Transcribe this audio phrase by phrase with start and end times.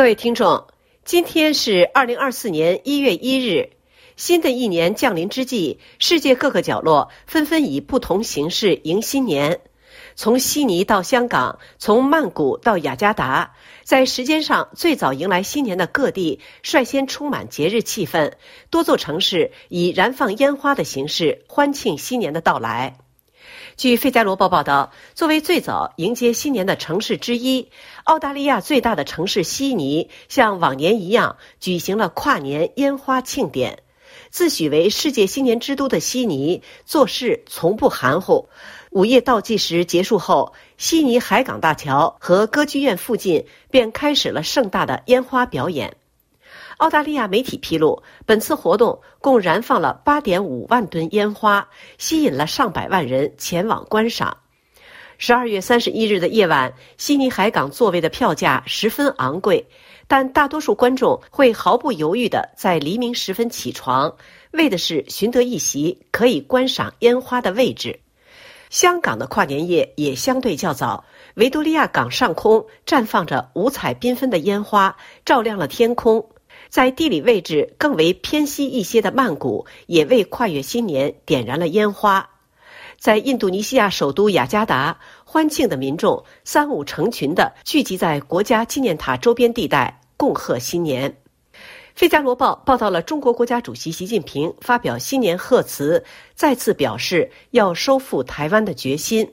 [0.00, 0.66] 各位听众，
[1.04, 3.72] 今天是二零二四年一月一日，
[4.16, 9.60] 新的一年降临之际，世界各个角落纷纷以不同形式迎新年。
[10.16, 13.54] 从悉尼到香港，从曼谷到雅加达，
[13.84, 18.32] 在时间上最早迎来新年的各地，率先充满节日气氛。
[18.70, 22.96] 多座城市以燃放烟花的形式欢庆新年的到来。
[23.76, 27.70] 据《费加罗报》报道，作为最早迎接新年的城市之一，
[28.04, 33.82] 澳大利亚最大的城市悉尼像往年一样举行了跨年烟花庆典。
[34.30, 38.48] 自诩为世界新年之都的悉尼，做事从不含糊。
[38.90, 45.96] 午夜倒计时结束后，悉尼海港大桥和歌剧院附近便开始了盛大的烟花表演。
[46.80, 54.38] 澳大利亚媒体披露，本次活动共燃放了8.5万吨烟花，吸引了上百万人前往观赏。
[55.18, 59.68] 十二月三十一日的夜晚，悉尼海港座位的票价十分昂贵，
[60.08, 64.16] 但大多数观众会毫不犹豫地在黎明时分起床，
[64.52, 68.00] 为的是寻得一席可以观赏烟花的位置。
[68.70, 76.30] 香港的跨年夜也相对较早，维多利亚港上空绽放着五彩缤纷的烟花，照亮了天空。
[76.70, 82.30] 在地理位置更为偏西一些的曼谷，也为跨越新年点燃了烟花。
[82.98, 91.10] 在印度尼西亚首都雅加达，欢庆的民众三五成群的聚集在国家纪念塔周边地带，共贺新年。
[91.94, 99.32] 《费加罗报》报道了中国国家主席习近平发表新年贺词，再次表示要收复台湾的决心。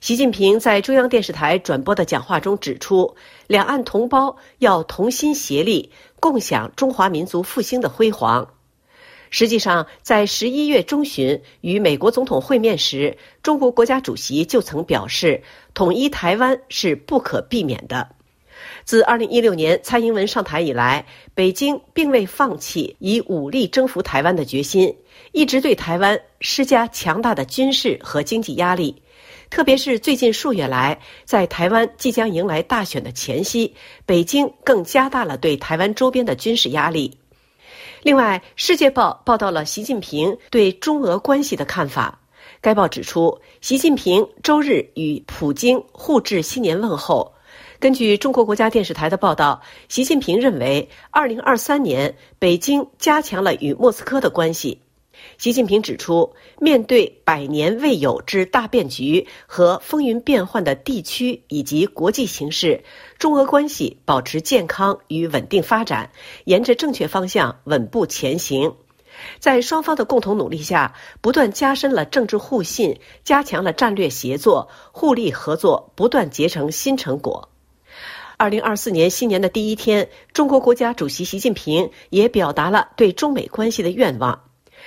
[0.00, 3.14] 习近平在中央电视台转播的讲话中指出，
[3.46, 8.48] 两岸同胞要同心协力，共享中华民族复兴的辉煌。
[9.30, 18.08] 实际上，在十一月中旬与美国总统会面时，中国国家主席就曾表示，统一台湾是不可避免的。
[18.84, 24.96] 自二零一六年蔡英文上台以来，北京并未放弃以武力征服台湾的决心，
[25.32, 29.02] 一直对台湾施加强大的军事和经济压力。
[29.50, 33.74] 特别是最近数月来，在台湾即将迎来大选的前夕，
[34.06, 37.18] 北京更加大了对台湾周边的军事压力。
[38.02, 42.20] 另外，《世界报》报道了习近平对中俄关系的看法。
[42.60, 47.34] 该报指出，习近平周日与普京互致新年问候。
[47.80, 54.80] 根据中国国家电视台的报道，习近平认为，二零二三年北京加强了与莫斯科的关系。
[55.38, 62.84] 习近平指出，面对百年未有之大变局和风云变幻的地区以及国际形势，
[63.18, 66.10] 中俄关系保持健康与稳定发展，
[66.44, 68.74] 沿着正确方向稳步前行。
[69.38, 77.50] 在双方的共同努力下，不断加深了政治互信，加强了战略协作，互利合作，不断结成新成果。
[78.38, 84.34] 二零二四年新年的第一天，中国国家主席习近平也表达了对中美关系的愿望。《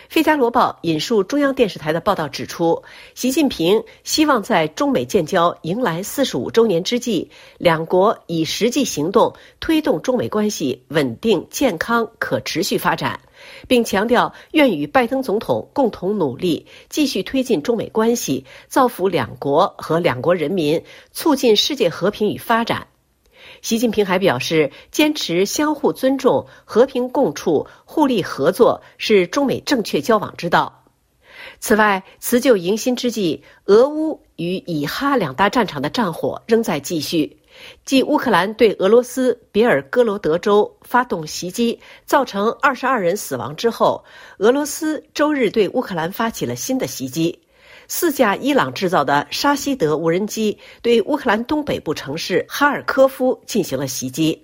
[0.09, 2.83] 费加罗报》引述中央电视台的报道指出，
[3.15, 13.19] 习近平希望在中美建交迎来四十五周年之际，两国以实际行动推动中美关系稳定、健康、可持续发展，
[13.67, 22.87] 并强调愿与拜登总统共同努力，继续推进中美关系，造福两国和两国人民，促进世界和平与发展。
[23.61, 30.83] 习近平还表示，坚持相互尊重、和平共处、互利合作是中美正确交往之道。
[31.59, 37.37] 此外，辞旧迎新之际，俄乌与以哈两大战场的战火仍在继续。
[37.85, 44.03] 继乌克兰对俄罗斯别尔哥罗德州发动袭击，造成二十二人死亡之后，
[44.39, 47.39] 俄罗斯周日对乌克兰发起了新的袭击。
[47.87, 54.43] 四架伊朗制造的沙希德无人机对乌克兰东北部城市哈尔科夫进行了袭击。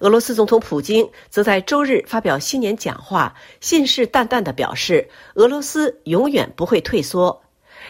[0.00, 7.42] 俄罗斯总统普京则在周日发表新年讲话，信誓旦旦地表示，俄罗斯永远不会退缩。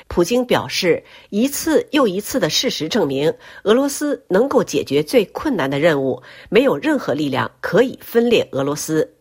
[0.06, 9.14] 普京表示，一次又一次的事实证明，俄罗斯能够解决最困难的任务，没有任何力量可以分裂俄罗斯。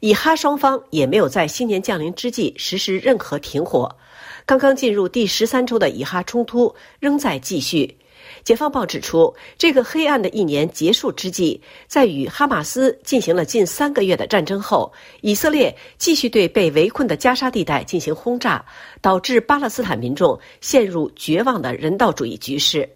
[0.00, 3.96] 以哈双方也没有在新年降临之际实施任何停火。
[4.46, 7.96] 刚刚进入第十三周的以哈冲突仍在继续。
[8.42, 18.64] 解放报指出，这个黑暗的一年结束之际，在与哈马斯进行了近三个月的战争后，以色列继续对被围困的加沙地带进行轰炸，
[19.00, 22.88] 导致巴勒斯坦民众陷入绝望的人道主义局势。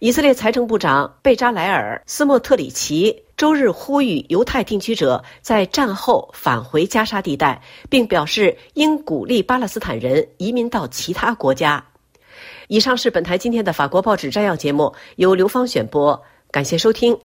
[0.00, 11.82] 以色列财政部长贝扎莱尔·斯莫特里奇周日呼吁犹太定居者在战后返回加沙地带，并表示应鼓励巴勒斯坦人移民到其他国家。
[12.66, 16.20] 以上是本台今天的法国报纸摘要节目，由刘芳选播，
[16.50, 17.27] 感谢收听。